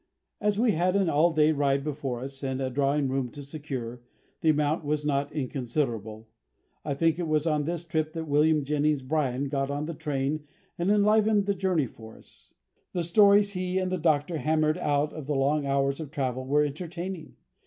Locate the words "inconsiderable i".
5.31-6.95